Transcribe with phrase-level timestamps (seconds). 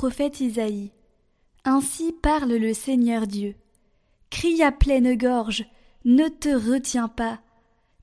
[0.00, 0.92] prophète Isaïe.
[1.66, 3.54] Ainsi parle le Seigneur Dieu.
[4.30, 5.66] Crie à pleine gorge,
[6.06, 7.38] ne te retiens pas,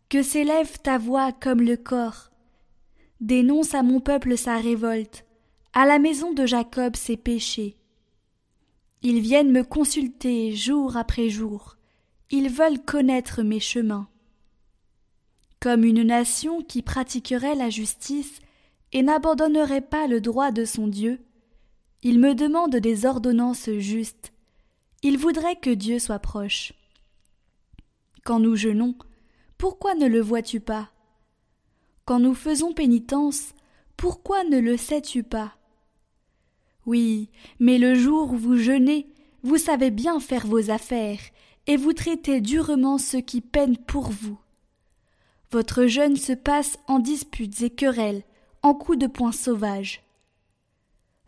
[0.08, 2.30] que s'élève ta voix comme le corps.
[3.20, 5.26] Dénonce à mon peuple sa révolte,
[5.74, 7.78] à la maison de Jacob ses péchés.
[9.02, 11.78] Ils viennent me consulter jour après jour,
[12.30, 14.08] ils veulent connaître mes chemins.
[15.60, 18.38] Comme une nation qui pratiquerait la justice
[18.94, 21.24] et n'abandonnerait pas le droit de son Dieu,
[22.04, 24.32] ils me demandent des ordonnances justes,
[25.04, 26.74] ils voudraient que Dieu soit proche.
[28.24, 28.96] Quand nous jeûnons,
[29.58, 30.90] pourquoi ne le vois-tu pas?
[32.06, 33.54] Quand nous faisons pénitence,
[33.96, 35.56] pourquoi ne le sais-tu pas?
[36.86, 39.08] Oui, mais le jour où vous jeûnez,
[39.44, 41.20] vous savez bien faire vos affaires,
[41.68, 44.40] et vous traitez durement ceux qui peinent pour vous.
[45.52, 48.24] Votre jeûne se passe en disputes et querelles,
[48.62, 50.02] en coups de poing sauvages.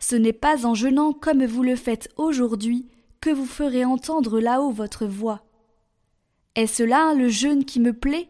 [0.00, 2.88] Ce n'est pas en jeûnant comme vous le faites aujourd'hui
[3.20, 5.44] que vous ferez entendre là-haut votre voix.
[6.56, 8.28] Est-ce là le jeûne qui me plaît,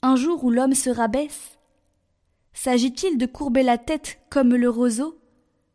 [0.00, 1.58] un jour où l'homme se rabaisse
[2.54, 5.18] S'agit-il de courber la tête comme le roseau,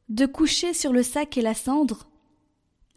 [0.09, 2.09] de coucher sur le sac et la cendre?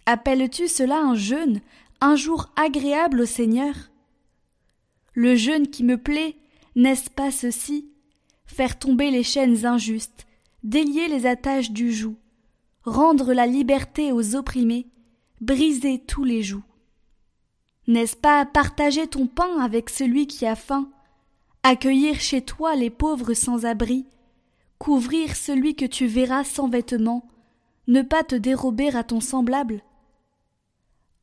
[0.07, 1.61] Appelles-tu cela un jeûne,
[2.01, 3.75] un jour agréable au Seigneur?
[5.15, 6.37] Le jeûne qui me plaît,
[6.75, 7.91] n'est-ce pas ceci?
[8.47, 10.27] Faire tomber les chaînes injustes,
[10.65, 12.17] délier les attaches du joug,
[12.85, 14.89] rendre la liberté aux opprimés,
[15.41, 16.63] briser tous les jougs.
[17.87, 20.91] N'est-ce pas partager ton pain avec celui qui a faim,
[21.63, 24.07] accueillir chez toi les pauvres sans abri,
[24.79, 27.29] couvrir celui que tu verras sans vêtements,
[27.87, 29.83] ne pas te dérober à ton semblable?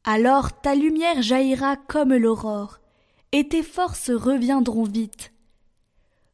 [0.03, 2.79] Alors ta lumière jaillira comme l'aurore,
[3.31, 5.33] et tes forces reviendront vite.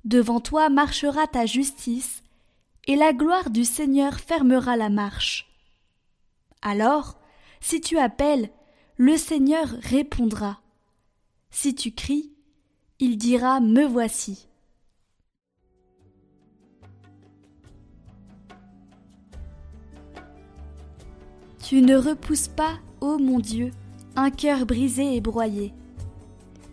[0.05, 2.22] Devant toi marchera ta justice,
[2.87, 5.49] et la gloire du Seigneur fermera la marche.
[6.61, 7.19] Alors,
[7.61, 8.49] si tu appelles,
[8.97, 10.59] le Seigneur répondra.
[11.49, 12.31] Si tu cries,
[12.99, 14.47] il dira Me voici.
[21.63, 23.71] Tu ne repousses pas, ô mon Dieu,
[24.15, 25.73] un cœur brisé et broyé.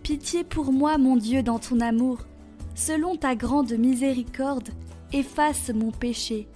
[0.03, 2.19] Pitié pour moi, mon Dieu, dans ton amour,
[2.75, 4.71] selon ta grande miséricorde,
[5.13, 6.49] efface mon péché.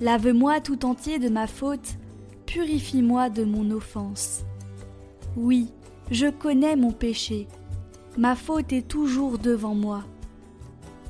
[0.00, 1.96] Lave-moi tout entier de ma faute,
[2.46, 4.44] purifie-moi de mon offense.
[5.36, 5.68] Oui,
[6.10, 7.48] je connais mon péché.
[8.18, 10.04] Ma faute est toujours devant moi.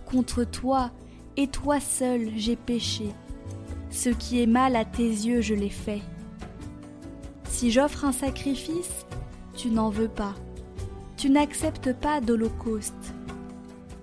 [0.06, 0.91] Contre toi
[1.37, 3.09] et toi seul j'ai péché.
[3.91, 6.03] Ce qui est mal à tes yeux, je l'ai fait.
[7.49, 9.06] Si j'offre un sacrifice,
[9.55, 10.34] tu n'en veux pas.
[11.17, 13.15] Tu n'acceptes pas d'holocauste.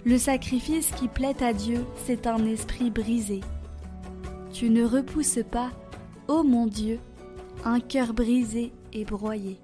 [0.06, 3.42] Le sacrifice qui plaît à Dieu, c'est un esprit brisé.
[4.54, 5.72] Tu ne repousses pas,
[6.28, 7.00] ô mon Dieu,
[7.66, 9.60] un cœur brisé et broyé.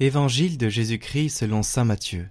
[0.00, 2.28] Évangile de Jésus-Christ selon Saint Matthieu.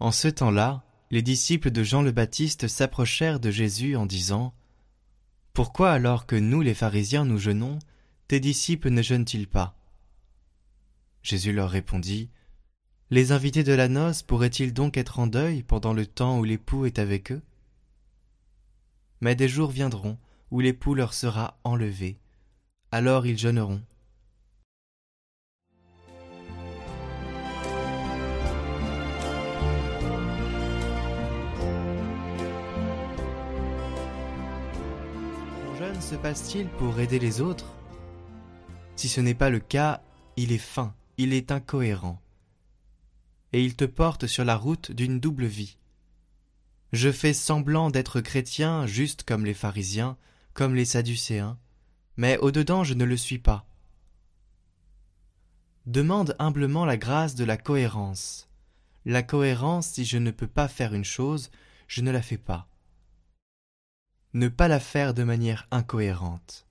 [0.00, 4.54] En ce temps-là, les disciples de Jean le Baptiste s'approchèrent de Jésus en disant
[5.52, 7.78] Pourquoi alors que nous les pharisiens nous jeûnons,
[8.26, 9.76] tes disciples ne jeûnent-ils pas?
[11.22, 12.30] Jésus leur répondit
[13.10, 16.86] Les invités de la noce pourraient-ils donc être en deuil pendant le temps où l'époux
[16.86, 17.42] est avec eux?
[19.20, 20.16] Mais des jours viendront
[20.50, 22.18] où l'époux leur sera enlevé,
[22.90, 23.82] alors ils jeûneront.
[36.00, 37.66] Se passe-t-il pour aider les autres?
[38.96, 40.02] Si ce n'est pas le cas,
[40.36, 42.20] il est fin, il est incohérent.
[43.52, 45.76] Et il te porte sur la route d'une double vie.
[46.92, 50.16] Je fais semblant d'être chrétien juste comme les pharisiens,
[50.54, 51.58] comme les sadducéens,
[52.16, 53.66] mais au-dedans je ne le suis pas.
[55.86, 58.48] Demande humblement la grâce de la cohérence.
[59.04, 61.50] La cohérence, si je ne peux pas faire une chose,
[61.88, 62.69] je ne la fais pas
[64.34, 66.66] ne pas la faire de manière incohérente.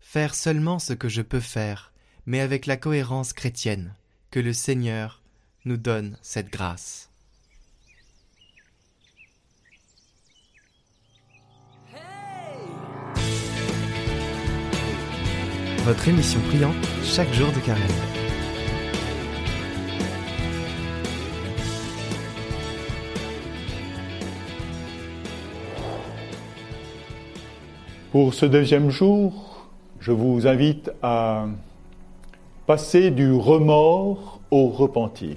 [0.00, 1.92] Faire seulement ce que je peux faire,
[2.26, 3.94] mais avec la cohérence chrétienne,
[4.30, 5.22] que le Seigneur
[5.64, 7.10] nous donne cette grâce.
[15.84, 18.21] Votre émission priante chaque jour de carême.
[28.12, 31.46] Pour ce deuxième jour, je vous invite à
[32.66, 35.36] passer du remords au repentir.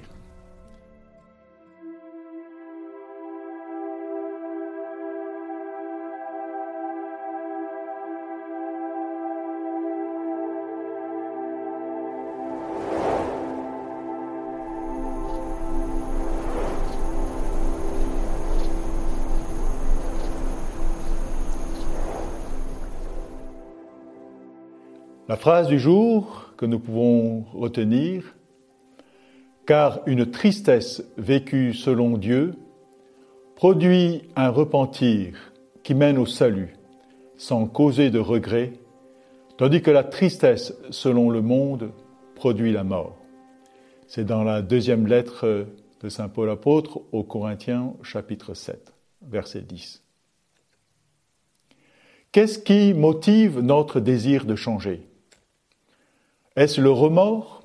[25.35, 28.23] La phrase du jour que nous pouvons retenir,
[29.65, 32.53] car une tristesse vécue selon Dieu
[33.57, 35.51] produit un repentir
[35.83, 36.77] qui mène au salut
[37.35, 38.71] sans causer de regret,
[39.57, 41.91] tandis que la tristesse selon le monde
[42.35, 43.17] produit la mort.
[44.07, 45.67] C'est dans la deuxième lettre
[45.99, 50.01] de Saint Paul apôtre aux Corinthiens chapitre 7, verset 10.
[52.31, 55.05] Qu'est-ce qui motive notre désir de changer?
[56.55, 57.63] Est-ce le remords?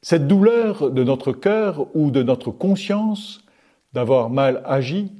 [0.00, 3.44] Cette douleur de notre cœur ou de notre conscience
[3.92, 5.12] d'avoir mal agi?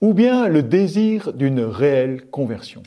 [0.00, 2.82] Ou bien le désir d'une réelle conversion?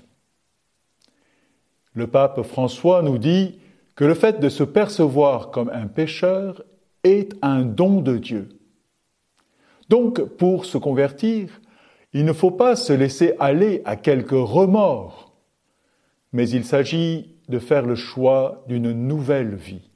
[1.93, 3.57] Le pape François nous dit
[3.95, 6.63] que le fait de se percevoir comme un pécheur
[7.03, 8.49] est un don de Dieu.
[9.89, 11.61] Donc, pour se convertir,
[12.13, 15.33] il ne faut pas se laisser aller à quelques remords,
[16.33, 19.89] mais il s'agit de faire le choix d'une nouvelle vie,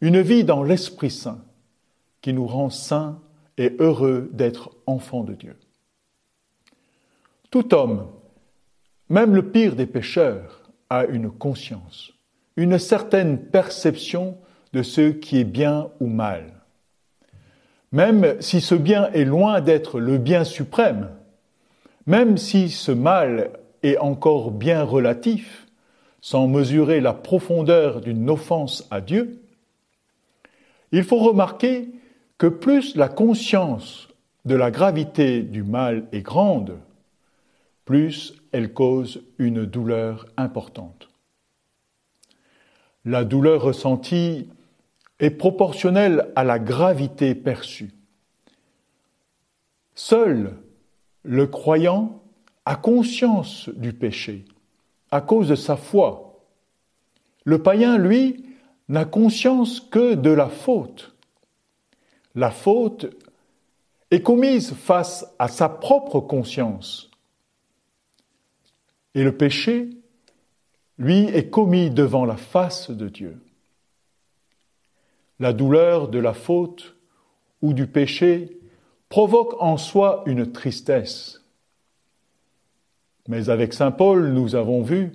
[0.00, 1.42] une vie dans l'Esprit Saint
[2.20, 3.20] qui nous rend saints
[3.58, 5.56] et heureux d'être enfants de Dieu.
[7.50, 8.06] Tout homme,
[9.08, 12.12] même le pire des pécheurs, a une conscience,
[12.56, 14.38] une certaine perception
[14.72, 16.44] de ce qui est bien ou mal.
[17.90, 21.10] Même si ce bien est loin d'être le bien suprême,
[22.06, 23.50] même si ce mal
[23.82, 25.66] est encore bien relatif,
[26.22, 29.42] sans mesurer la profondeur d'une offense à Dieu,
[30.92, 31.88] il faut remarquer
[32.38, 34.08] que plus la conscience
[34.44, 36.78] de la gravité du mal est grande,
[37.84, 41.08] plus elle cause une douleur importante.
[43.04, 44.48] La douleur ressentie
[45.18, 47.90] est proportionnelle à la gravité perçue.
[49.96, 50.56] Seul
[51.24, 52.22] le croyant
[52.64, 54.44] a conscience du péché
[55.12, 56.40] à cause de sa foi.
[57.44, 58.46] Le païen, lui,
[58.88, 61.14] n'a conscience que de la faute.
[62.34, 63.06] La faute
[64.10, 67.10] est commise face à sa propre conscience.
[69.14, 69.90] Et le péché,
[70.96, 73.38] lui, est commis devant la face de Dieu.
[75.40, 76.96] La douleur de la faute
[77.60, 78.58] ou du péché
[79.10, 81.41] provoque en soi une tristesse.
[83.28, 85.12] Mais avec Saint Paul, nous avons vu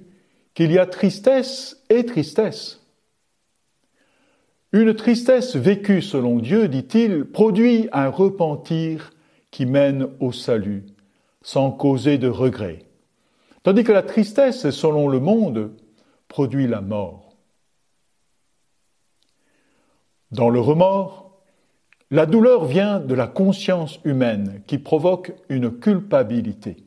[0.53, 2.81] qu'il y a tristesse et tristesse.
[4.73, 9.11] Une tristesse vécue selon Dieu, dit-il, produit un repentir
[9.51, 10.85] qui mène au salut,
[11.41, 12.79] sans causer de regret,
[13.63, 15.71] tandis que la tristesse, selon le monde,
[16.27, 17.37] produit la mort.
[20.31, 21.39] Dans le remords,
[22.11, 26.86] la douleur vient de la conscience humaine qui provoque une culpabilité.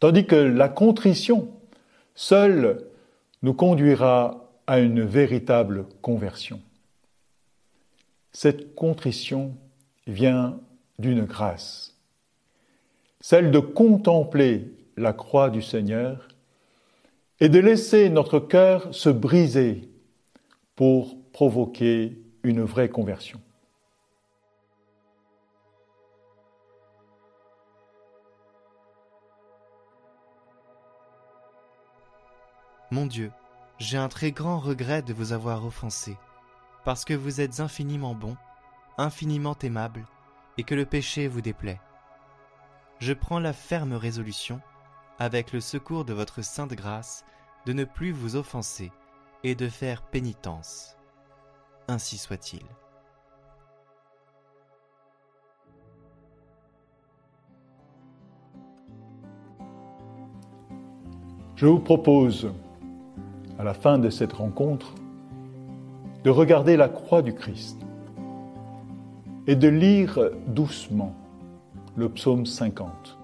[0.00, 1.48] Tandis que la contrition
[2.14, 2.86] seule
[3.42, 6.60] nous conduira à une véritable conversion.
[8.32, 9.54] Cette contrition
[10.06, 10.58] vient
[10.98, 11.96] d'une grâce,
[13.20, 16.28] celle de contempler la croix du Seigneur
[17.40, 19.88] et de laisser notre cœur se briser
[20.76, 23.40] pour provoquer une vraie conversion.
[32.92, 33.30] Mon Dieu,
[33.78, 36.16] j'ai un très grand regret de vous avoir offensé,
[36.84, 38.36] parce que vous êtes infiniment bon,
[38.98, 40.04] infiniment aimable,
[40.58, 41.80] et que le péché vous déplaît.
[42.98, 44.60] Je prends la ferme résolution,
[45.20, 47.24] avec le secours de votre sainte grâce,
[47.64, 48.90] de ne plus vous offenser
[49.44, 50.96] et de faire pénitence.
[51.86, 52.64] Ainsi soit-il.
[61.54, 62.52] Je vous propose
[63.60, 64.94] à la fin de cette rencontre,
[66.24, 67.78] de regarder la croix du Christ
[69.46, 71.14] et de lire doucement
[71.94, 73.19] le psaume 50.